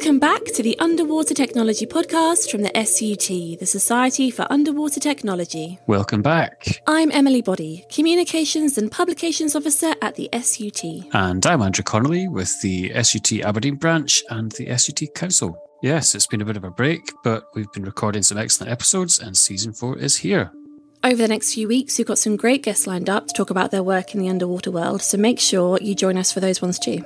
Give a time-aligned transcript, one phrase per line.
[0.00, 5.78] Welcome back to the Underwater Technology Podcast from the SUT, the Society for Underwater Technology.
[5.86, 6.80] Welcome back.
[6.86, 10.82] I'm Emily Boddy, Communications and Publications Officer at the SUT.
[11.12, 15.62] And I'm Andrew Connolly with the SUT Aberdeen branch and the SUT Council.
[15.82, 19.18] Yes, it's been a bit of a break, but we've been recording some excellent episodes
[19.18, 20.50] and season four is here.
[21.04, 23.70] Over the next few weeks, we've got some great guests lined up to talk about
[23.70, 26.78] their work in the underwater world, so make sure you join us for those ones
[26.78, 27.04] too.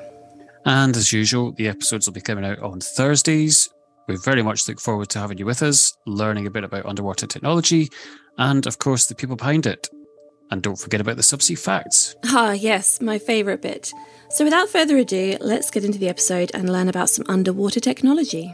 [0.65, 3.69] And as usual, the episodes will be coming out on Thursdays.
[4.09, 7.27] We very much look forward to having you with us, learning a bit about underwater
[7.27, 7.91] technology,
[8.39, 9.89] and of course, the people behind it.
[10.51, 12.15] And don't forget about the subsea facts.
[12.27, 13.93] Ah, yes, my favourite bit.
[14.31, 18.53] So without further ado, let's get into the episode and learn about some underwater technology.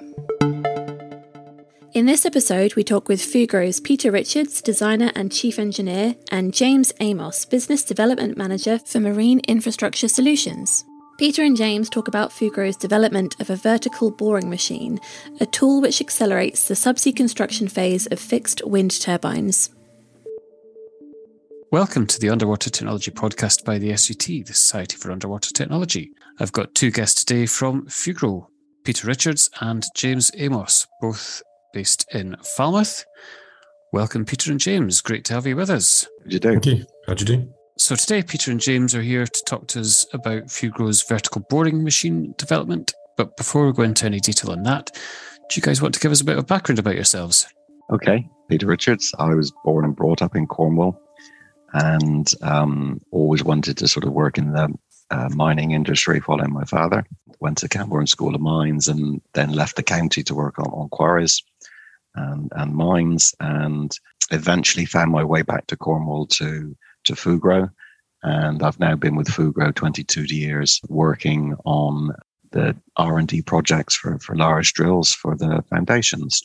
[1.93, 6.93] In this episode, we talk with Fugro's Peter Richards, designer and chief engineer, and James
[7.01, 10.85] Amos, business development manager for Marine Infrastructure Solutions.
[11.21, 14.99] Peter and James talk about Fugro's development of a vertical boring machine,
[15.39, 19.69] a tool which accelerates the subsea construction phase of fixed wind turbines.
[21.71, 26.11] Welcome to the Underwater Technology Podcast by the SUT, the Society for Underwater Technology.
[26.39, 28.47] I've got two guests today from Fugro,
[28.85, 31.43] Peter Richards and James Amos, both
[31.75, 33.05] based in Falmouth.
[33.93, 35.03] Welcome, Peter and James.
[35.03, 36.09] Great to have you with us.
[36.23, 36.49] How'd you do?
[36.49, 36.87] Thank you.
[37.07, 37.53] How'd you do?
[37.81, 41.83] So today, Peter and James are here to talk to us about Fugro's vertical boring
[41.83, 42.93] machine development.
[43.17, 44.91] But before we go into any detail on that,
[45.49, 47.47] do you guys want to give us a bit of background about yourselves?
[47.91, 49.15] Okay, Peter Richards.
[49.19, 51.01] I was born and brought up in Cornwall,
[51.73, 54.69] and um, always wanted to sort of work in the
[55.11, 57.07] uh, mining industry, following my father.
[57.41, 60.91] Went to Camborne School of Mines, and then left the county to work on, on
[60.91, 61.43] quarries
[62.15, 63.99] and, and mines, and
[64.31, 66.77] eventually found my way back to Cornwall to
[67.11, 67.71] to Fugro.
[68.23, 72.15] And I've now been with Fugro 22 years working on
[72.53, 76.43] the R&D projects for, for large drills for the foundations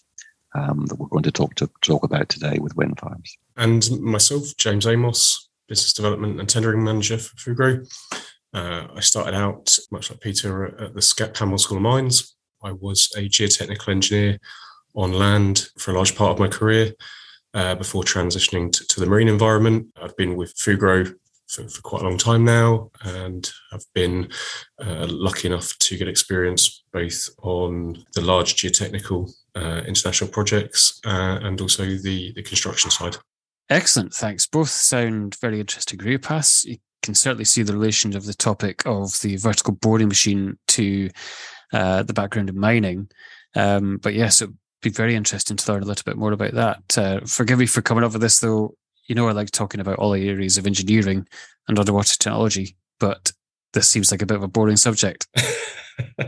[0.54, 3.38] um, that we're going to talk to talk about today with wind farms.
[3.58, 7.88] And myself, James Amos, business development and tendering manager for Fugro.
[8.54, 12.36] Uh, I started out, much like Peter, at the Camborne School of Mines.
[12.64, 14.40] I was a geotechnical engineer
[14.96, 16.94] on land for a large part of my career
[17.56, 19.88] uh, before transitioning to, to, the marine environment.
[20.02, 21.16] I've been with Fugro
[21.48, 24.30] for, for quite a long time now, and I've been
[24.80, 31.40] uh, lucky enough to get experience both on the large geotechnical uh, international projects uh,
[31.42, 33.18] and also the, the construction side.
[33.70, 34.46] Excellent, thanks.
[34.46, 36.66] Both sound very interesting career paths.
[36.66, 41.10] You can certainly see the relation of the topic of the vertical boring machine to
[41.74, 43.10] uh, the background of mining.
[43.56, 44.50] Um, but yes, it
[44.86, 46.98] be very interesting to learn a little bit more about that.
[46.98, 48.76] Uh, forgive me for coming over this, though.
[49.08, 51.28] You know, I like talking about all the areas of engineering
[51.68, 53.32] and underwater technology, but
[53.74, 55.28] this seems like a bit of a boring subject.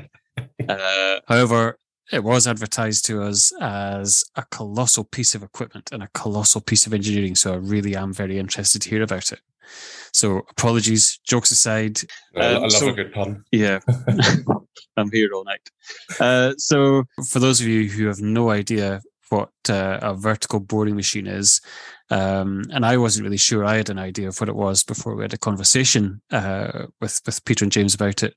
[0.68, 1.78] uh, however,
[2.12, 6.88] it was advertised to us as a colossal piece of equipment and a colossal piece
[6.88, 7.36] of engineering.
[7.36, 9.42] So I really am very interested to hear about it.
[10.14, 12.00] So apologies, jokes aside.
[12.36, 13.44] Um, I love so, a good pun.
[13.52, 13.80] Yeah.
[14.98, 15.70] I'm here all night.
[16.20, 20.96] Uh, so for those of you who have no idea what uh, a vertical boring
[20.96, 21.62] machine is,
[22.10, 25.16] um, and I wasn't really sure I had an idea of what it was before
[25.16, 28.36] we had a conversation uh, with with Peter and James about it.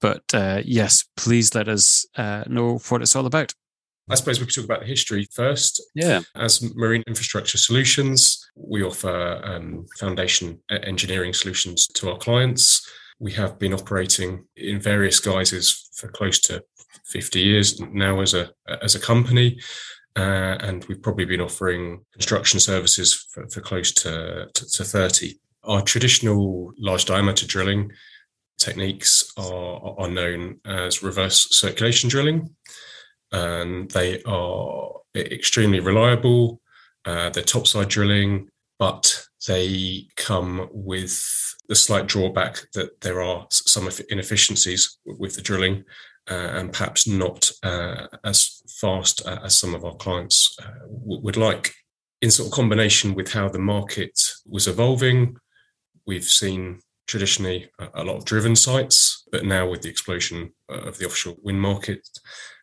[0.00, 3.54] But uh, yes, please let us uh, know what it's all about.
[4.08, 5.82] I suppose we could talk about the history first.
[5.94, 6.20] Yeah.
[6.36, 12.88] As Marine Infrastructure Solutions, we offer um, foundation engineering solutions to our clients.
[13.18, 16.64] We have been operating in various guises for close to
[17.06, 18.50] 50 years now as a
[18.82, 19.60] as a company.
[20.16, 25.38] Uh, and we've probably been offering construction services for, for close to, to, to 30.
[25.64, 27.92] Our traditional large diameter drilling
[28.58, 32.54] techniques are, are known as reverse circulation drilling
[33.32, 36.60] and they are extremely reliable.
[37.06, 38.48] Uh, they're topside drilling,
[38.78, 41.16] but they come with
[41.68, 45.84] the slight drawback that there are some inefficiencies with the drilling
[46.30, 51.36] uh, and perhaps not uh, as fast as some of our clients uh, w- would
[51.36, 51.72] like.
[52.22, 55.36] In sort of combination with how the market was evolving,
[56.06, 61.06] we've seen traditionally a lot of driven sites, but now with the explosion of the
[61.06, 62.08] offshore wind market,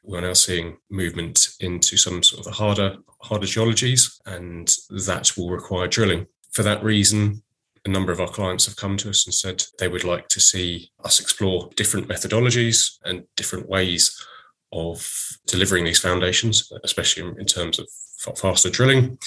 [0.04, 5.88] we're now seeing movement into some sort of harder, harder geologies, and that will require
[5.88, 6.28] drilling.
[6.52, 7.42] For that reason,
[7.86, 10.40] a number of our clients have come to us and said they would like to
[10.40, 14.16] see us explore different methodologies and different ways
[14.72, 15.10] of
[15.48, 17.88] delivering these foundations, especially in terms of
[18.38, 19.18] faster drilling.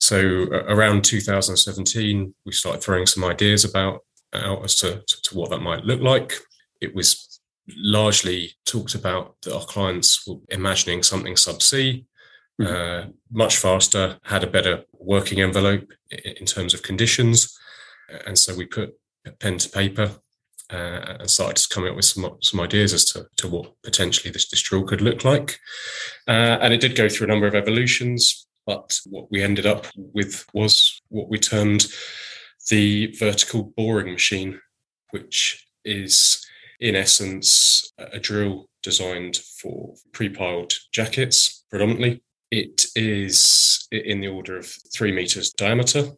[0.00, 0.18] So
[0.50, 4.04] around 2017, we started throwing some ideas about
[4.34, 6.34] out as to, to, to what that might look like.
[6.80, 7.27] It was
[7.76, 12.04] largely talked about that our clients were imagining something subsea,
[12.60, 12.66] mm-hmm.
[12.66, 17.58] uh, much faster, had a better working envelope in terms of conditions.
[18.26, 18.94] And so we put
[19.40, 20.10] pen to paper
[20.72, 24.30] uh, and started to come up with some some ideas as to, to what potentially
[24.30, 25.58] this, this drill could look like.
[26.26, 29.86] Uh, and it did go through a number of evolutions, but what we ended up
[29.96, 31.86] with was what we termed
[32.68, 34.60] the vertical boring machine,
[35.10, 36.44] which is
[36.80, 42.22] in essence a drill designed for pre-piled jackets predominantly.
[42.50, 46.12] It is in the order of three meters diameter.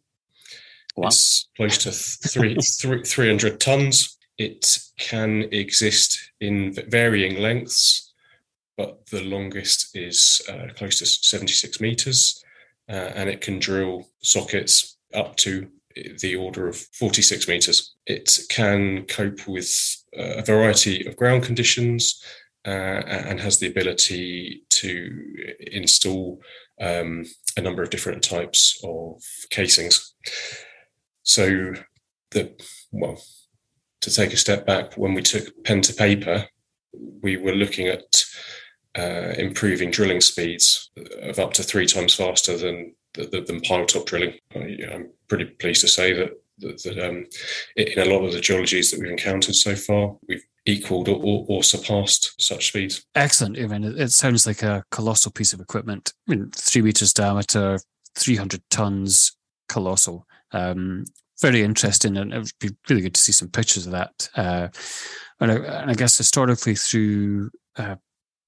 [0.97, 1.09] Wow.
[1.09, 2.57] It's close to three,
[3.05, 4.19] 300 tons.
[4.39, 8.13] It can exist in varying lengths,
[8.77, 12.43] but the longest is uh, close to 76 meters,
[12.89, 15.69] uh, and it can drill sockets up to
[16.21, 17.95] the order of 46 meters.
[18.07, 19.71] It can cope with
[20.19, 22.23] uh, a variety of ground conditions
[22.67, 25.25] uh, and has the ability to
[25.61, 26.41] install
[26.81, 27.25] um,
[27.57, 30.15] a number of different types of casings.
[31.23, 31.75] So,
[32.31, 32.55] the
[32.93, 33.21] well,
[34.01, 36.47] to take a step back, when we took pen to paper,
[37.23, 38.25] we were looking at
[38.99, 40.91] uh, improving drilling speeds
[41.23, 44.35] of up to three times faster than than pile top drilling.
[44.55, 47.27] I'm pretty pleased to say that that, that um,
[47.77, 51.47] in a lot of the geologies that we've encountered so far, we've equaled or, or,
[51.49, 53.05] or, surpassed such speeds.
[53.15, 53.59] Excellent.
[53.59, 56.13] I mean, it sounds like a colossal piece of equipment.
[56.29, 57.79] I mean, three meters diameter,
[58.17, 59.37] 300 tons,
[59.69, 60.27] colossal.
[60.53, 61.05] Um,
[61.41, 64.29] very interesting, and it would be really good to see some pictures of that.
[64.37, 64.69] Uh,
[65.41, 67.97] and, I, and, I, guess historically, through uh,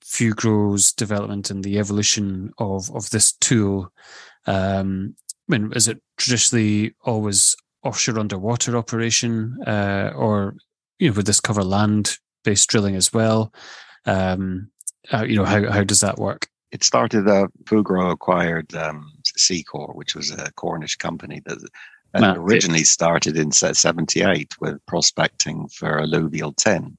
[0.05, 3.91] Fugro's development and the evolution of of this tool,
[4.47, 5.15] um,
[5.49, 10.55] I mean, is it traditionally always offshore underwater operation, uh, or
[10.99, 13.53] you know, would this cover land based drilling as well?
[14.07, 14.71] Um,
[15.13, 16.49] uh, you know, how how does that work?
[16.71, 17.29] It started.
[17.29, 21.59] Uh, Fugro acquired um, Seacore, which was a Cornish company that
[22.15, 26.97] and originally started in 78 with prospecting for alluvial tin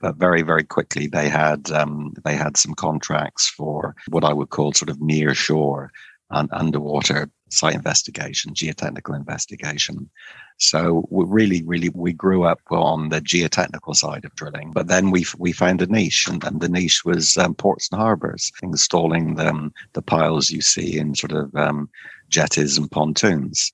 [0.00, 4.50] but very very quickly they had um, they had some contracts for what I would
[4.50, 5.90] call sort of near shore
[6.32, 10.10] and underwater site investigation, geotechnical investigation.
[10.58, 15.10] So we really, really, we grew up on the geotechnical side of drilling, but then
[15.10, 19.34] we we found a niche, and, and the niche was um, ports and harbors, installing
[19.34, 21.88] them the piles you see in sort of um,
[22.28, 23.72] jetties and pontoons.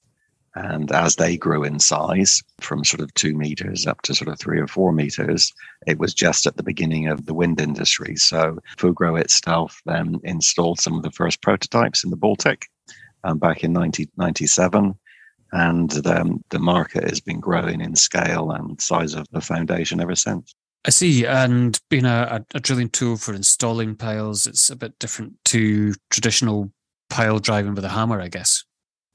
[0.54, 4.38] And as they grew in size from sort of two meters up to sort of
[4.38, 5.52] three or four meters,
[5.86, 8.16] it was just at the beginning of the wind industry.
[8.16, 12.66] So Fugro itself then installed some of the first prototypes in the Baltic
[13.24, 14.94] um, back in 1997.
[15.52, 20.14] And um, the market has been growing in scale and size of the foundation ever
[20.14, 20.54] since.
[20.84, 21.26] I see.
[21.26, 26.72] And being a, a drilling tool for installing piles, it's a bit different to traditional
[27.10, 28.64] pile driving with a hammer, I guess.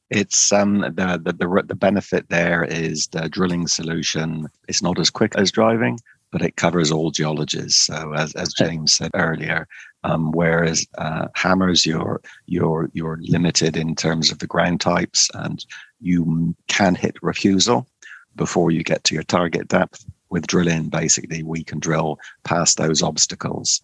[0.09, 4.47] It's um, the, the, the the benefit there is the drilling solution.
[4.67, 5.99] It's not as quick as driving,
[6.31, 7.77] but it covers all geologies.
[7.77, 9.67] So as as James said earlier,
[10.03, 15.65] um, whereas uh, hammers you're you're you're limited in terms of the ground types, and
[16.01, 17.87] you can hit refusal
[18.35, 20.05] before you get to your target depth.
[20.29, 23.81] With drilling, basically, we can drill past those obstacles.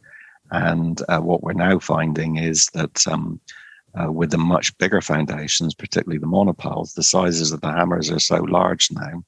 [0.51, 3.39] And uh, what we're now finding is that um,
[3.95, 8.19] uh, with the much bigger foundations, particularly the monopiles, the sizes of the hammers are
[8.19, 9.23] so large now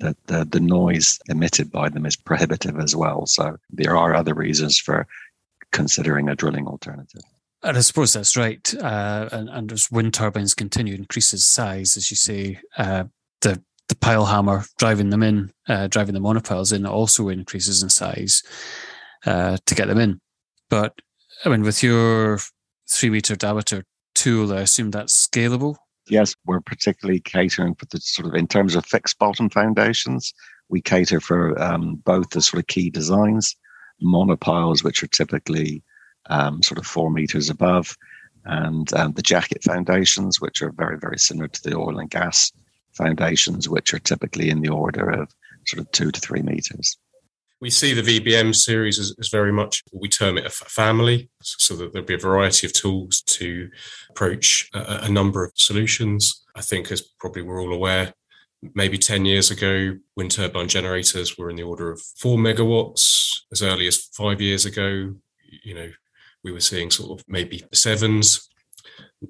[0.00, 3.26] that the, the noise emitted by them is prohibitive as well.
[3.26, 5.06] So there are other reasons for
[5.72, 7.22] considering a drilling alternative.
[7.62, 8.74] And I suppose that's right.
[8.74, 13.04] Uh, and, and as wind turbines continue to increase in size, as you say, uh,
[13.40, 17.90] the the pile hammer driving them in, uh, driving the monopiles in, also increases in
[17.90, 18.42] size
[19.26, 20.20] uh, to get them in.
[20.70, 20.98] But
[21.44, 22.38] I mean, with your
[22.88, 23.84] three meter diameter
[24.24, 25.76] tool, I assume that's scalable.
[26.08, 30.32] Yes, we're particularly catering for the sort of in terms of fixed bottom foundations.
[30.70, 33.54] We cater for um, both the sort of key designs,
[34.02, 35.82] monopiles, which are typically
[36.30, 37.98] um, sort of four meters above,
[38.46, 42.50] and um, the jacket foundations, which are very, very similar to the oil and gas
[42.92, 45.34] foundations, which are typically in the order of
[45.66, 46.96] sort of two to three meters
[47.64, 51.74] we see the VBM series as, as, very much, we term it a family, so
[51.74, 53.70] that there'll be a variety of tools to
[54.10, 56.44] approach a, a number of solutions.
[56.54, 58.12] I think, as probably we're all aware,
[58.74, 63.30] maybe 10 years ago, wind turbine generators were in the order of four megawatts.
[63.50, 65.14] As early as five years ago,
[65.62, 65.90] you know,
[66.42, 68.46] we were seeing sort of maybe sevens.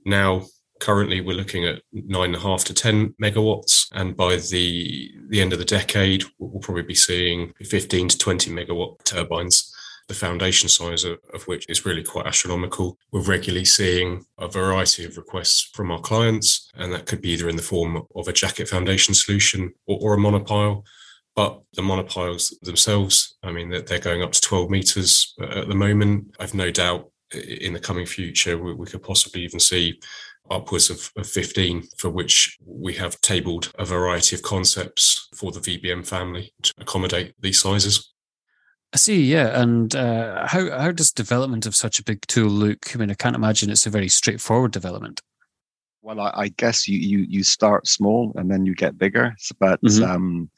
[0.05, 0.47] Now,
[0.85, 3.87] Currently, we're looking at nine and a half to 10 megawatts.
[3.95, 8.51] And by the, the end of the decade, we'll probably be seeing 15 to 20
[8.51, 9.75] megawatt turbines
[10.09, 12.99] the foundation size of, which is really quite astronomical.
[13.13, 17.49] We're regularly seeing a variety of requests from our clients, and that could be either
[17.49, 20.83] in the form of a jacket foundation solution or, or a monopile.
[21.35, 26.37] But the monopiles themselves, I mean, they're going up to 12 meters at the moment.
[26.39, 29.99] I've no doubt in the coming future we, we could possibly even see
[30.51, 35.61] upwards of, of 15, for which we have tabled a variety of concepts for the
[35.61, 38.13] VBM family to accommodate these sizes.
[38.93, 39.61] I see, yeah.
[39.61, 42.95] And uh, how how does development of such a big tool look?
[42.95, 45.21] I mean, I can't imagine it's a very straightforward development.
[46.03, 49.35] Well, I, I guess you, you you start small and then you get bigger.
[49.59, 50.05] But mm-hmm.
[50.05, 50.51] um,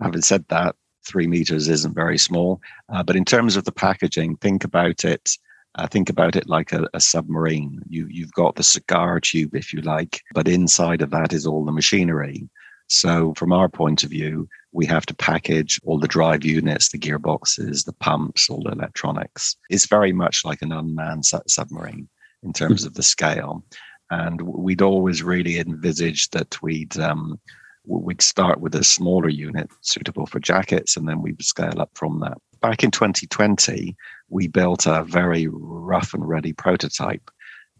[0.00, 2.60] having said that, three meters isn't very small.
[2.88, 5.36] Uh, but in terms of the packaging, think about it
[5.76, 7.80] uh, think about it like a, a, submarine.
[7.88, 11.64] You, you've got the cigar tube, if you like, but inside of that is all
[11.64, 12.48] the machinery.
[12.86, 16.98] So, from our point of view, we have to package all the drive units, the
[16.98, 19.56] gearboxes, the pumps, all the electronics.
[19.70, 22.08] It's very much like an unmanned su- submarine
[22.42, 23.64] in terms of the scale.
[24.10, 27.40] And we'd always really envisaged that we'd um,
[27.86, 32.20] we'd start with a smaller unit suitable for jackets, and then we'd scale up from
[32.20, 32.38] that.
[32.64, 33.94] Back in 2020,
[34.30, 37.30] we built a very rough and ready prototype.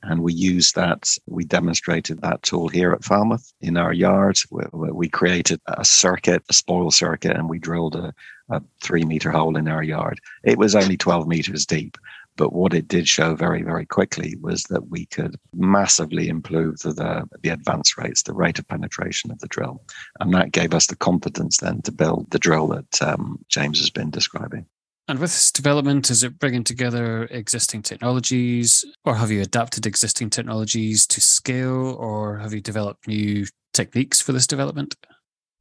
[0.03, 4.37] And we used that, we demonstrated that tool here at Falmouth in our yard.
[4.51, 8.13] We created a circuit, a spoil circuit, and we drilled a,
[8.51, 10.21] a three meter hole in our yard.
[10.43, 11.97] It was only 12 meters deep.
[12.37, 16.93] But what it did show very, very quickly was that we could massively improve the,
[16.93, 19.83] the, the, advance rates, the rate of penetration of the drill.
[20.21, 23.89] And that gave us the confidence then to build the drill that um, James has
[23.89, 24.67] been describing.
[25.07, 30.31] And with this development, is it bringing together existing technologies, or have you adapted existing
[30.31, 33.45] technologies to scale, or have you developed new
[33.75, 34.95] techniques for this development?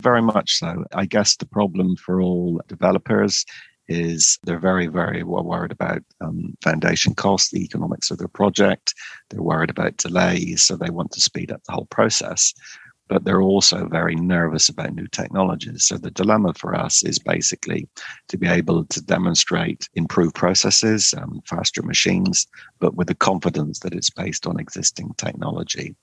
[0.01, 0.85] Very much so.
[0.93, 3.45] I guess the problem for all developers
[3.89, 8.93] is they're very, very well worried about um, foundation costs, the economics of their project.
[9.29, 12.53] They're worried about delays, so they want to speed up the whole process
[13.13, 15.83] but they're also very nervous about new technologies.
[15.83, 17.87] So the dilemma for us is basically
[18.29, 22.47] to be able to demonstrate improved processes, um, faster machines,
[22.79, 25.95] but with the confidence that it's based on existing technology.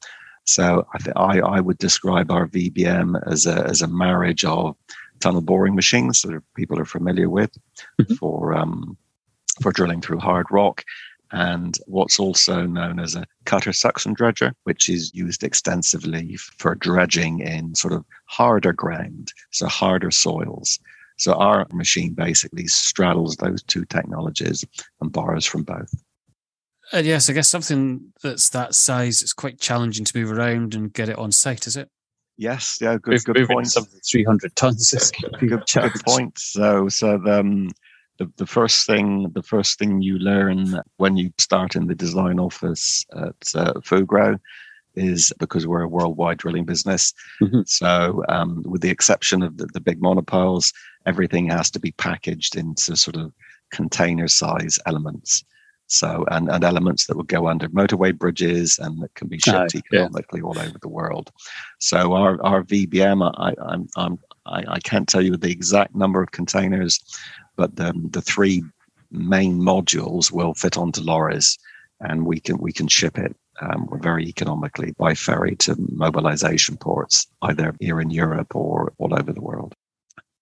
[0.45, 4.77] So I, th- I, I would describe our VBM as a, as a marriage of
[5.19, 7.51] tunnel boring machines that people are familiar with
[8.01, 8.15] mm-hmm.
[8.15, 8.97] for um,
[9.61, 10.85] for drilling through hard rock
[11.33, 17.41] and what's also known as a cutter suction dredger, which is used extensively for dredging
[17.41, 20.79] in sort of harder ground, so harder soils.
[21.19, 24.65] So our machine basically straddles those two technologies
[25.01, 25.93] and borrows from both.
[26.93, 30.93] Uh, yes, I guess something that's that size is quite challenging to move around and
[30.93, 31.89] get it on site, is it?
[32.37, 33.69] Yes, yeah, good, good point.
[33.69, 35.13] Something three hundred tons.
[35.39, 36.39] good, good point.
[36.39, 37.71] So, so the, um,
[38.21, 42.39] the, the first thing the first thing you learn when you start in the design
[42.39, 44.39] office at uh, Fugro
[44.95, 47.15] is because we're a worldwide drilling business.
[47.41, 47.63] Mm-hmm.
[47.65, 50.73] So, um, with the exception of the, the big monopiles,
[51.07, 53.33] everything has to be packaged into sort of
[53.71, 55.45] container size elements.
[55.87, 59.75] So, and, and elements that would go under motorway bridges and that can be shipped
[59.75, 60.47] uh, economically yeah.
[60.47, 61.33] all over the world.
[61.79, 66.23] So, our, our VBM, I, I'm, I'm, I, I can't tell you the exact number
[66.23, 67.01] of containers,
[67.61, 68.65] but the, the three
[69.11, 71.59] main modules will fit onto lorries
[72.01, 77.27] and we can we can ship it um, very economically by ferry to mobilization ports
[77.43, 79.75] either here in Europe or all over the world.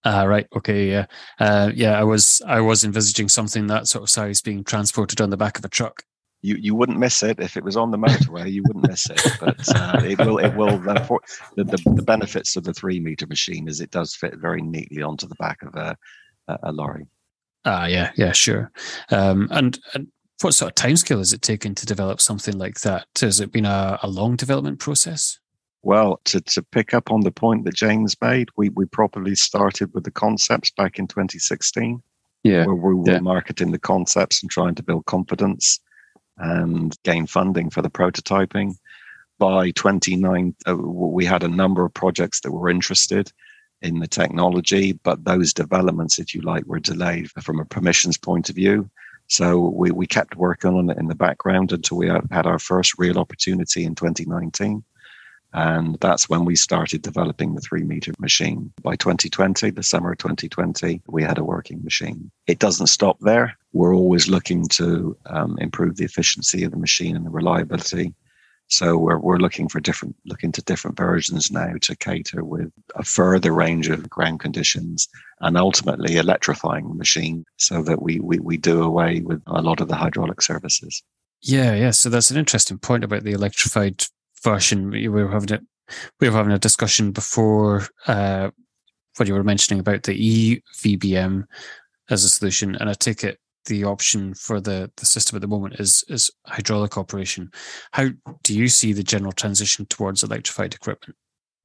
[0.05, 0.47] Uh, right.
[0.55, 0.89] Okay.
[0.89, 1.07] Yeah.
[1.41, 1.99] Uh, yeah.
[1.99, 5.57] I was I was envisaging something that sort of size being transported on the back
[5.59, 6.03] of a truck.
[6.41, 8.49] You you wouldn't miss it if it was on the motorway.
[8.49, 10.77] you wouldn't miss it, but uh, it will it will.
[10.77, 15.01] The, the the benefits of the three meter machine is it does fit very neatly
[15.01, 15.73] onto the back of
[16.49, 17.07] a a lorry.
[17.65, 18.71] Ah, yeah, yeah, sure.
[19.11, 20.07] Um, and, and
[20.41, 23.05] what sort of timescale has it taken to develop something like that?
[23.19, 25.39] Has it been a, a long development process?
[25.81, 29.93] Well, to, to pick up on the point that James made, we, we probably started
[29.93, 32.01] with the concepts back in 2016.
[32.43, 32.65] Yeah.
[32.65, 33.19] Where we were yeah.
[33.19, 35.79] marketing the concepts and trying to build confidence
[36.37, 38.75] and gain funding for the prototyping.
[39.37, 43.31] By 29, uh, we had a number of projects that were interested
[43.81, 48.49] in the technology, but those developments, if you like, were delayed from a permissions point
[48.49, 48.89] of view.
[49.27, 52.97] So we, we kept working on it in the background until we had our first
[52.97, 54.83] real opportunity in 2019.
[55.53, 58.71] And that's when we started developing the three meter machine.
[58.83, 62.29] By 2020, the summer of 2020, we had a working machine.
[62.45, 63.57] It doesn't stop there.
[63.73, 68.13] We're always looking to um, improve the efficiency of the machine and the reliability.
[68.69, 73.03] So we're, we're looking for different, looking to different versions now to cater with a
[73.03, 75.07] further range of ground conditions
[75.41, 79.81] and ultimately electrifying the machine so that we, we, we do away with a lot
[79.81, 81.03] of the hydraulic services.
[81.41, 81.91] Yeah, yeah.
[81.91, 84.05] So that's an interesting point about the electrified
[84.43, 84.91] version.
[84.91, 85.59] We were having a,
[86.19, 88.51] we were having a discussion before uh,
[89.17, 91.45] what you were mentioning about the EVBM
[92.09, 95.47] as a solution, and I take it the option for the, the system at the
[95.47, 97.51] moment is is hydraulic operation.
[97.91, 98.09] How
[98.43, 101.15] do you see the general transition towards electrified equipment?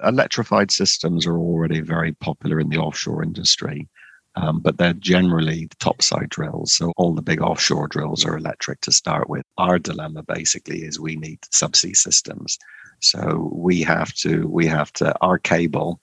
[0.02, 3.88] Electrified systems are already very popular in the offshore industry,
[4.34, 6.74] um, but they're generally topside drills.
[6.74, 9.44] So all the big offshore drills are electric to start with.
[9.56, 12.58] Our dilemma basically is we need subsea systems.
[13.00, 16.00] So we have to we have to our cable,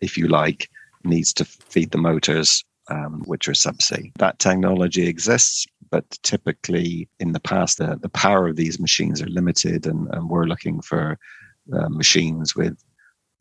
[0.00, 0.70] if you like,
[1.04, 4.12] needs to feed the motors um, which are subsea.
[4.18, 9.26] That technology exists, but typically in the past, the, the power of these machines are
[9.28, 11.18] limited, and, and we're looking for
[11.72, 12.78] uh, machines with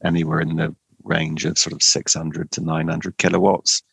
[0.04, 3.84] anywhere in the range of sort of 600 to 900 kilowatts,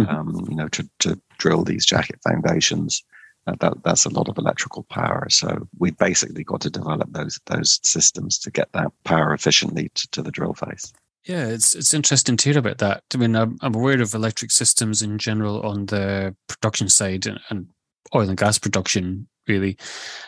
[0.00, 0.14] mm-hmm.
[0.14, 3.04] um, you know, to, to drill these jacket foundations.
[3.46, 5.26] Uh, that, that's a lot of electrical power.
[5.28, 10.10] So we basically got to develop those those systems to get that power efficiently to,
[10.12, 10.92] to the drill face.
[11.24, 13.04] Yeah, it's it's interesting to hear about that.
[13.14, 17.38] I mean, I'm, I'm aware of electric systems in general on the production side and,
[17.48, 17.68] and
[18.14, 19.76] oil and gas production, really.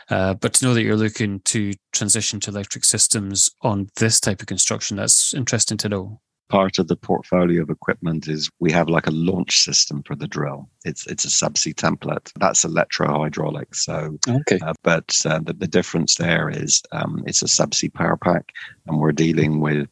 [0.09, 4.41] Uh, but to know that you're looking to transition to electric systems on this type
[4.41, 6.21] of construction, that's interesting to know.
[6.49, 10.29] Part of the portfolio of equipment is we have like a launch system for the
[10.29, 10.69] drill.
[10.85, 12.31] It's it's a subsea template.
[12.39, 13.75] That's electro-hydraulic.
[13.75, 14.61] So, okay.
[14.63, 18.53] Uh, but uh, the, the difference there is um, it's a subsea power pack,
[18.87, 19.89] and we're dealing with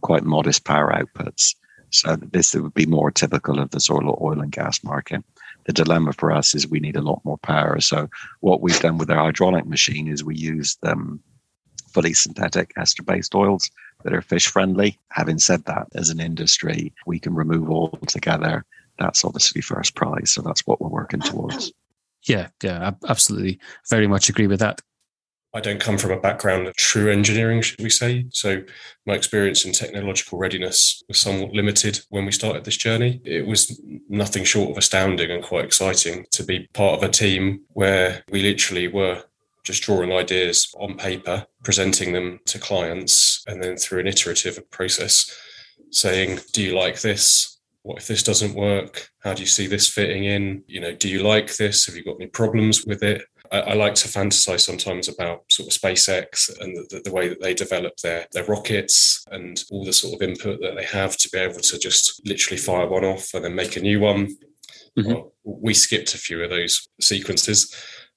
[0.00, 1.54] quite modest power outputs.
[1.90, 5.24] So this would be more typical of the sort of oil and gas market.
[5.66, 7.80] The dilemma for us is we need a lot more power.
[7.80, 8.08] So
[8.40, 11.20] what we've done with our hydraulic machine is we use them
[11.92, 13.70] fully synthetic ester-based oils
[14.04, 14.98] that are fish friendly.
[15.10, 18.64] Having said that, as an industry, we can remove altogether.
[18.98, 20.30] That's obviously first prize.
[20.30, 21.72] So that's what we're working towards.
[22.24, 23.58] Yeah, yeah, absolutely.
[23.88, 24.82] Very much agree with that.
[25.56, 28.26] I don't come from a background of true engineering, should we say.
[28.28, 28.62] So
[29.06, 33.22] my experience in technological readiness was somewhat limited when we started this journey.
[33.24, 37.62] It was nothing short of astounding and quite exciting to be part of a team
[37.68, 39.22] where we literally were
[39.64, 45.34] just drawing ideas on paper, presenting them to clients, and then through an iterative process
[45.90, 47.56] saying, Do you like this?
[47.82, 49.08] What if this doesn't work?
[49.20, 50.64] How do you see this fitting in?
[50.66, 51.86] You know, do you like this?
[51.86, 53.22] Have you got any problems with it?
[53.52, 57.40] I, I, like to fantasize sometimes about sort of SpaceX and the, the, way that
[57.40, 61.28] they develop their their rockets and all the sort of input that they have to
[61.30, 64.36] be able to just literally fire one off and then make a new one.
[64.98, 65.12] Mm-hmm.
[65.12, 67.74] Well, we skipped a few of those sequences.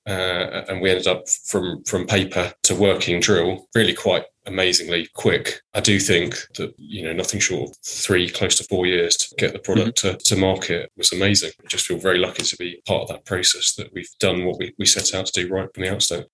[0.09, 5.61] Uh, and we ended up from from paper to working drill really quite amazingly quick.
[5.75, 9.35] I do think that, you know, nothing short of three, close to four years to
[9.37, 10.17] get the product mm-hmm.
[10.17, 11.51] to, to market was amazing.
[11.63, 14.57] I just feel very lucky to be part of that process that we've done what
[14.57, 16.25] we, we set out to do right from the outset.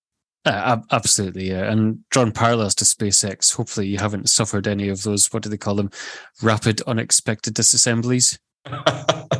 [0.46, 1.70] Uh, absolutely, yeah.
[1.70, 5.58] And drawing parallels to SpaceX, hopefully you haven't suffered any of those, what do they
[5.58, 5.90] call them?
[6.40, 8.38] Rapid unexpected disassemblies.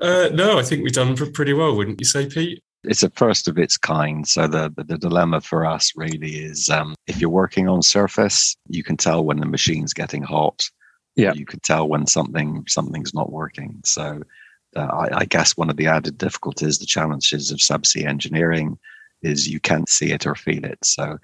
[0.00, 2.62] uh, no, I think we've done pretty well, wouldn't you say, Pete?
[2.84, 4.26] it's a first of its kind.
[4.26, 8.56] So the, the, the dilemma for us really is um, if you're working on surface,
[8.68, 10.68] you can tell when the machine's getting hot.
[11.16, 13.80] Yeah, you can tell when something something's not working.
[13.84, 14.22] So
[14.74, 18.76] uh, I, I, guess one of the added difficulties, the challenges of subsea engineering,
[19.22, 20.78] is you can't see it or feel it.
[20.82, 21.18] So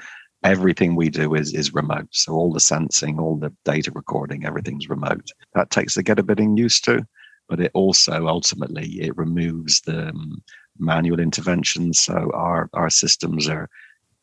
[0.44, 2.06] everything we do is is remote.
[2.12, 5.28] So all the sensing, all the data recording, everything's remote.
[5.54, 7.04] That takes to get a bit in used to,
[7.50, 10.42] but it also ultimately it removes the um,
[10.78, 11.98] manual interventions.
[11.98, 13.68] So our, our systems are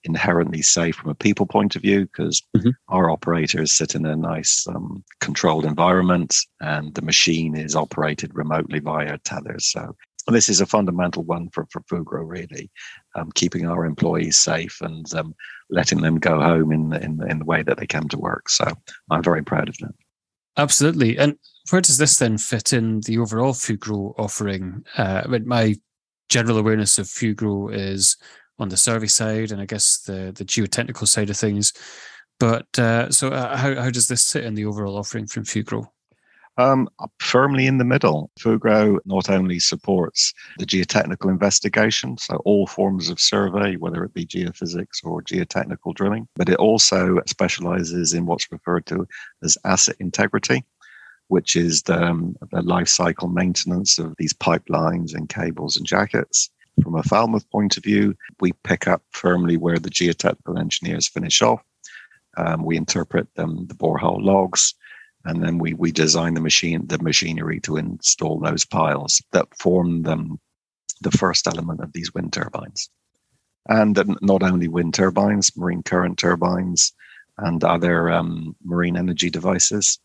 [0.05, 2.69] inherently safe from a people point of view because mm-hmm.
[2.87, 8.79] our operators sit in a nice um, controlled environment and the machine is operated remotely
[8.79, 9.67] via tethers.
[9.67, 9.95] So
[10.27, 12.71] this is a fundamental one for, for Fugro, really,
[13.15, 15.35] um, keeping our employees safe and um,
[15.69, 18.47] letting them go home in, in, in the way that they come to work.
[18.49, 18.65] So
[19.11, 19.93] I'm very proud of that.
[20.57, 21.17] Absolutely.
[21.17, 21.37] And
[21.69, 24.83] where does this then fit in the overall Fugro offering?
[24.97, 25.75] Uh, I mean, my
[26.29, 28.17] general awareness of Fugro is
[28.59, 31.73] on the survey side and I guess the the geotechnical side of things.
[32.39, 35.87] But uh, so, uh, how how does this sit in the overall offering from Fugro?
[36.59, 36.89] Um,
[37.19, 38.31] firmly in the middle.
[38.39, 44.25] Fugro not only supports the geotechnical investigation, so all forms of survey, whether it be
[44.25, 49.07] geophysics or geotechnical drilling, but it also specializes in what's referred to
[49.43, 50.65] as asset integrity
[51.27, 56.49] which is the, um, the life cycle maintenance of these pipelines and cables and jackets.
[56.81, 61.41] From a Falmouth point of view, we pick up firmly where the geotechnical engineers finish
[61.41, 61.61] off.
[62.37, 64.75] Um, we interpret them, the borehole logs,
[65.27, 70.03] and then we we design the machine, the machinery to install those piles that form
[70.03, 70.39] them
[71.01, 72.89] the first element of these wind turbines.
[73.67, 76.93] And not only wind turbines, marine current turbines,
[77.37, 79.99] and other um, marine energy devices.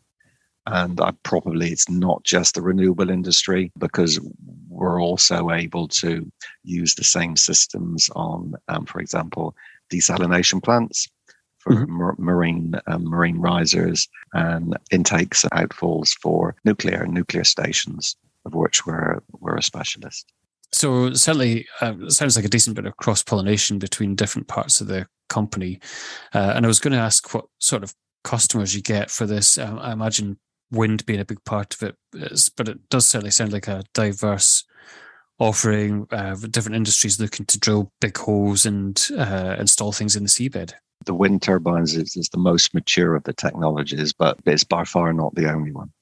[0.67, 4.21] And I probably it's not just the renewable industry because
[4.69, 6.31] we're also able to
[6.65, 9.55] use the same systems on, um, for example,
[9.91, 11.09] desalination plants
[11.63, 12.25] for mm-hmm.
[12.25, 19.23] marine um, marine risers and intakes and outfalls for nuclear nuclear stations, of which we're
[19.41, 20.33] we're a specialist.
[20.73, 24.87] So certainly, uh, sounds like a decent bit of cross pollination between different parts of
[24.87, 25.81] the company.
[26.35, 27.95] Uh, and I was going to ask what sort of
[28.25, 29.59] customers you get for this.
[29.59, 30.39] Um, I imagine
[30.71, 33.85] wind being a big part of it, is, but it does certainly sound like a
[33.93, 34.65] diverse
[35.39, 36.07] offering.
[36.11, 40.73] Uh, different industries looking to drill big holes and uh, install things in the seabed.
[41.05, 45.13] The wind turbines is, is the most mature of the technologies, but it's by far
[45.13, 45.93] not the only one.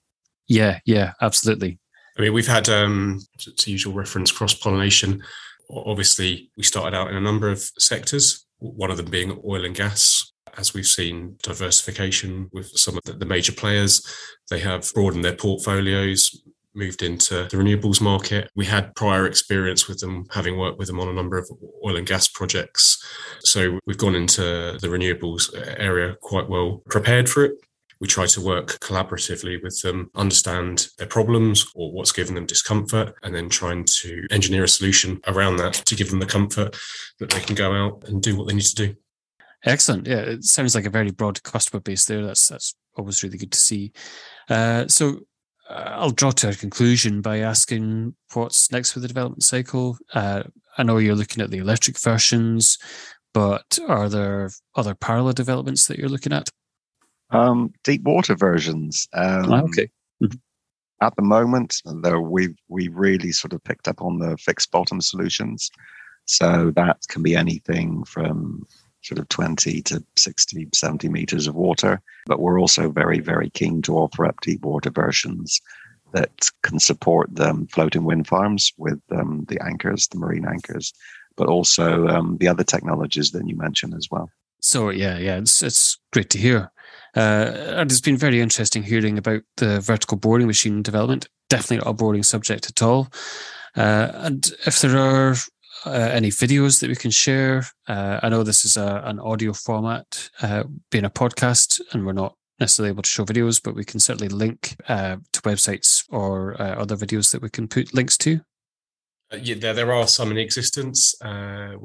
[0.49, 1.79] Yeah, yeah, absolutely.
[2.19, 5.23] I mean, we've had, um, to use your reference, cross pollination.
[5.71, 9.75] Obviously, we started out in a number of sectors, one of them being oil and
[9.75, 10.33] gas.
[10.59, 14.05] As we've seen diversification with some of the major players,
[14.51, 16.43] they have broadened their portfolios,
[16.75, 18.51] moved into the renewables market.
[18.55, 21.51] We had prior experience with them, having worked with them on a number of
[21.85, 23.05] oil and gas projects.
[23.41, 24.43] So we've gone into
[24.81, 27.53] the renewables area quite well prepared for it.
[28.01, 33.15] We try to work collaboratively with them, understand their problems or what's given them discomfort,
[33.23, 36.79] and then trying to engineer a solution around that to give them the comfort
[37.19, 38.95] that they can go out and do what they need to do.
[39.67, 40.07] Excellent.
[40.07, 42.25] Yeah, it sounds like a very broad customer base there.
[42.25, 43.93] That's that's always really good to see.
[44.49, 45.21] Uh, so
[45.71, 49.97] uh, I'll draw to a conclusion by asking what's next for the development cycle.
[50.13, 50.43] Uh,
[50.77, 52.79] I know you're looking at the electric versions,
[53.33, 56.49] but are there other parallel developments that you're looking at?
[57.31, 59.09] Um, deep water versions.
[59.13, 59.89] Um, ah, okay.
[60.23, 60.39] Mm-hmm.
[61.03, 65.01] At the moment, though, we've we really sort of picked up on the fixed bottom
[65.01, 65.71] solutions.
[66.27, 68.67] So that can be anything from
[69.03, 72.01] sort of 20 to 60, 70 meters of water.
[72.27, 75.61] But we're also very, very keen to offer up deep water versions
[76.13, 80.93] that can support the um, floating wind farms with um, the anchors, the marine anchors,
[81.37, 84.31] but also um, the other technologies that you mentioned as well.
[84.61, 86.71] So yeah, yeah, it's it's great to hear.
[87.17, 91.29] Uh, and it's been very interesting hearing about the vertical boring machine development.
[91.49, 93.09] Definitely not a boring subject at all.
[93.77, 95.35] Uh, and if there are
[95.87, 99.53] uh, any videos that we can share, uh, I know this is a, an audio
[99.53, 103.85] format, uh, being a podcast, and we're not necessarily able to show videos, but we
[103.85, 108.41] can certainly link uh, to websites or other videos that we can put links to.
[109.41, 111.15] yeah, there, there are some in existence.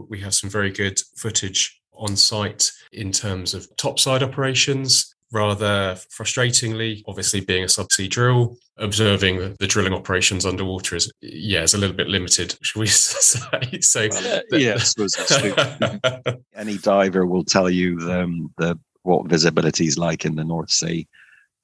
[0.10, 7.04] we have some very good footage on site in terms of topside operations rather frustratingly,
[7.08, 11.96] obviously being a subsea drill, observing the drilling operations underwater is yeah, is a little
[11.96, 13.40] bit limited, should we say?
[13.82, 14.96] So well, uh, yes,
[16.56, 20.72] any diver will tell you the, um, the what visibility is like in the North
[20.72, 21.08] Sea,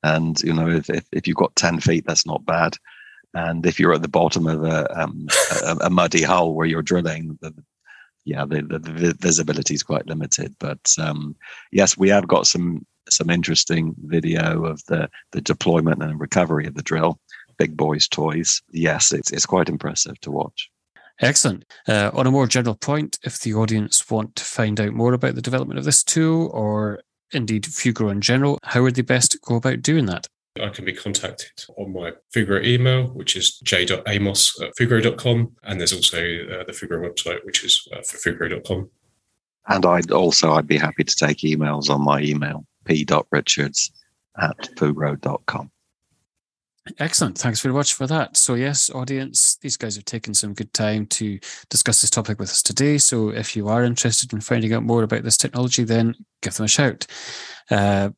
[0.04, 2.76] and you know if, if, if you've got ten feet, that's not bad.
[3.34, 5.26] And if you're at the bottom of a, um,
[5.64, 7.54] a, a muddy hull where you're drilling, the,
[8.26, 10.54] yeah, the, the, the, visibility is quite limited.
[10.60, 11.36] But um,
[11.72, 16.76] yes, we have got some some interesting video of the the deployment and recovery of
[16.76, 17.20] the drill.
[17.58, 18.62] Big boys' toys.
[18.72, 20.70] Yes, it's it's quite impressive to watch.
[21.20, 21.66] Excellent.
[21.88, 25.36] Uh, on a more general point, if the audience want to find out more about
[25.36, 29.56] the development of this tool or indeed Fugro in general, how would they best go
[29.56, 30.28] about doing that?
[30.60, 35.56] I can be contacted on my Fugro email, which is j.amos at fugro.com.
[35.64, 38.90] And there's also uh, the Fugro website, which is uh, for fugro.com.
[39.68, 43.92] And I'd also, I'd be happy to take emails on my email, p.richards
[44.42, 45.72] at fugro.com.
[46.98, 47.38] Excellent.
[47.38, 48.36] Thanks very much for that.
[48.36, 51.40] So, yes, audience, these guys have taken some good time to
[51.70, 52.98] discuss this topic with us today.
[52.98, 56.66] So, if you are interested in finding out more about this technology, then give them
[56.66, 57.06] a shout.
[57.70, 58.10] Uh,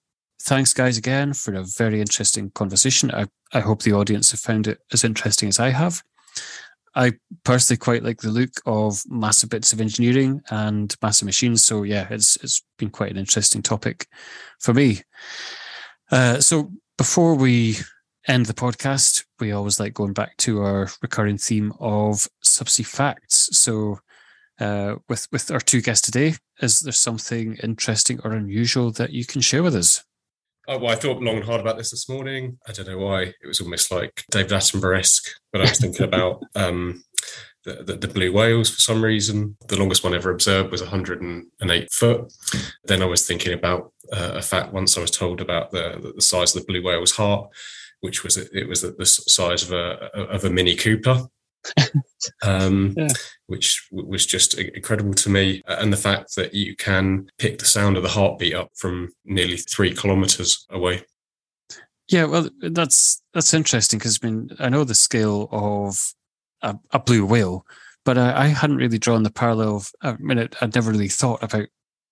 [0.43, 3.11] thanks, guys, again for a very interesting conversation.
[3.11, 6.01] I, I hope the audience have found it as interesting as I have.
[6.95, 11.63] I personally quite like the look of massive bits of engineering and massive machines.
[11.63, 14.07] So yeah, it's it's been quite an interesting topic
[14.59, 15.01] for me.
[16.11, 17.77] Uh, so before we
[18.27, 23.49] end the podcast, we always like going back to our recurring theme of subsea facts.
[23.57, 23.99] So
[24.59, 29.25] uh, with with our two guests today, is there something interesting or unusual that you
[29.25, 30.03] can share with us?
[30.67, 32.57] Oh, well, I thought long and hard about this this morning.
[32.65, 33.23] I don't know why.
[33.23, 37.03] It was almost like David Attenborough esque, but I was thinking about um,
[37.65, 39.57] the, the, the, blue whales for some reason.
[39.67, 42.33] The longest one ever observed was 108 foot.
[42.85, 46.21] Then I was thinking about uh, a fact once I was told about the, the
[46.21, 47.49] size of the blue whale's heart,
[47.99, 51.27] which was it was the size of a of a Mini Cooper.
[52.43, 53.07] Um, yeah.
[53.47, 55.61] which was just incredible to me.
[55.67, 59.57] And the fact that you can pick the sound of the heartbeat up from nearly
[59.57, 61.03] three kilometers away.
[62.07, 66.13] Yeah, well, that's that's interesting because I mean I know the scale of
[66.61, 67.65] a, a blue whale,
[68.05, 69.77] but I, I, hadn't really drawn the parallel.
[69.77, 71.67] Of, I mean, I'd never really thought about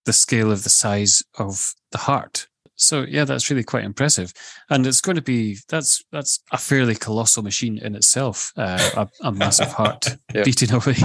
[0.06, 2.48] the scale of the size of the heart.
[2.82, 4.34] So yeah, that's really quite impressive,
[4.70, 9.28] and it's going to be that's that's a fairly colossal machine in itself, uh, a,
[9.28, 10.44] a, massive heart yeah.
[10.44, 10.98] beating away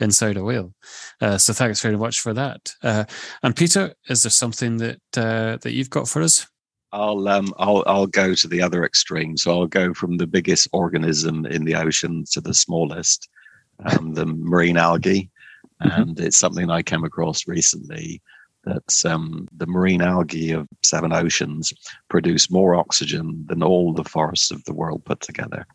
[0.00, 0.74] inside a whale.
[1.20, 2.72] Uh, so thanks very much for that.
[2.82, 3.04] Uh,
[3.42, 6.46] and Peter, is there something that uh, that you've got for us?
[6.92, 9.36] I'll um I'll I'll go to the other extreme.
[9.36, 13.28] So I'll go from the biggest organism in the ocean to the smallest,
[13.84, 15.30] um, the marine algae,
[15.82, 16.00] mm-hmm.
[16.00, 18.22] and it's something I came across recently
[18.68, 21.72] that um, the marine algae of seven oceans
[22.08, 25.66] produce more oxygen than all the forests of the world put together.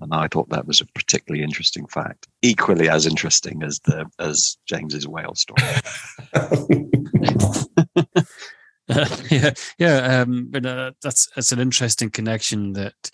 [0.00, 4.58] And I thought that was a particularly interesting fact, equally as interesting as the as
[4.66, 5.62] James's whale story.
[9.30, 13.10] Yeah, yeah, um, but uh, that's that's an interesting connection that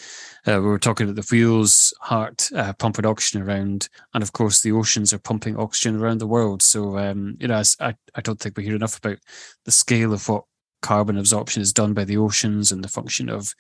[0.47, 4.63] uh, we were talking about the wheels, heart uh, pumping oxygen around, and of course
[4.63, 6.61] the oceans are pumping oxygen around the world.
[6.63, 9.19] So um, you know, I I don't think we hear enough about
[9.65, 10.45] the scale of what
[10.83, 13.55] carbon absorption is done by the oceans and the function of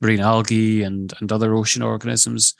[0.00, 2.54] marine algae and and other ocean organisms,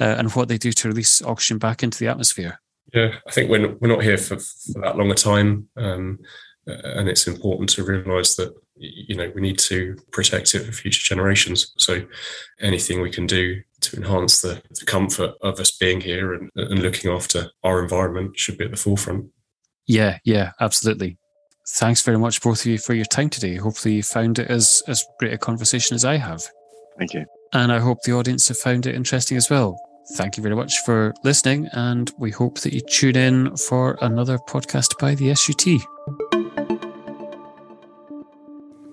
[0.00, 2.60] uh, and what they do to release oxygen back into the atmosphere.
[2.92, 5.68] Yeah, I think we're we're not here for, for that long a time.
[5.76, 6.18] Um,
[6.68, 11.14] and it's important to realize that you know we need to protect it for future
[11.14, 11.72] generations.
[11.78, 12.02] So
[12.60, 16.80] anything we can do to enhance the, the comfort of us being here and, and
[16.80, 19.26] looking after our environment should be at the forefront.
[19.86, 21.18] Yeah yeah absolutely.
[21.76, 23.56] Thanks very much both of you for your time today.
[23.56, 26.42] Hopefully you found it as as great a conversation as i have.
[26.98, 27.24] Thank you.
[27.52, 29.78] And i hope the audience have found it interesting as well.
[30.14, 34.38] Thank you very much for listening and we hope that you tune in for another
[34.38, 35.66] podcast by the sut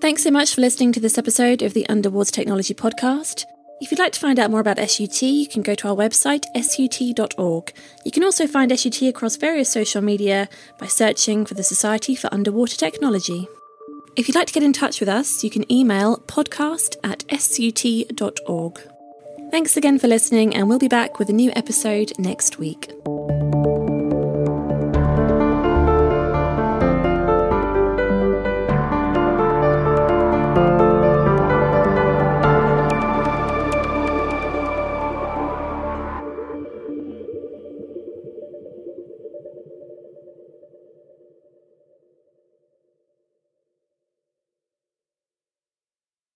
[0.06, 3.44] Thanks so much for listening to this episode of the Underwater Technology Podcast.
[3.80, 6.44] If you'd like to find out more about SUT, you can go to our website,
[6.54, 7.72] sut.org.
[8.04, 12.32] You can also find SUT across various social media by searching for the Society for
[12.32, 13.48] Underwater Technology.
[14.14, 18.80] If you'd like to get in touch with us, you can email podcast at sut.org.
[19.50, 22.92] Thanks again for listening, and we'll be back with a new episode next week.